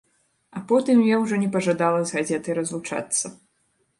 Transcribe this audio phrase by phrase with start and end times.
[0.59, 3.25] А потым я ўжо не пажадала з газетай разлучацца.